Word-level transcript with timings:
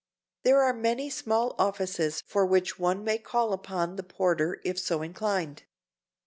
There 0.41 0.63
are 0.63 0.73
many 0.73 1.11
small 1.11 1.53
offices 1.59 2.23
for 2.25 2.43
which 2.43 2.79
one 2.79 3.03
may 3.03 3.19
call 3.19 3.53
upon 3.53 3.97
the 3.97 4.03
porter 4.03 4.59
if 4.63 4.79
so 4.79 5.03
inclined. 5.03 5.61